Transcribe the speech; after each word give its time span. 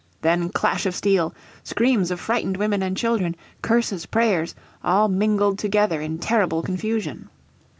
Then 0.23 0.49
clash 0.49 0.87
of 0.87 0.95
steel, 0.95 1.31
screams 1.63 2.09
of 2.09 2.19
frightened 2.19 2.57
women 2.57 2.81
and 2.81 2.97
children, 2.97 3.35
curses, 3.61 4.07
prayers, 4.07 4.55
all 4.83 5.07
mingled 5.07 5.59
together 5.59 6.01
in 6.01 6.17
terrible 6.17 6.63
confusion. 6.63 7.29